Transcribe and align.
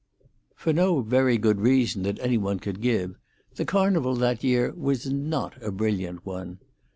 For 0.55 0.73
no 0.73 1.01
very 1.01 1.37
good 1.37 1.61
reason 1.61 2.01
that 2.01 2.17
any 2.21 2.35
one 2.35 2.57
could 2.57 2.81
give, 2.81 3.13
the 3.55 3.65
Carnival 3.65 4.15
that 4.15 4.43
year 4.43 4.73
was 4.75 5.05
not 5.11 5.61
a 5.61 5.69
brilliant 5.71 6.25
one. 6.25 6.57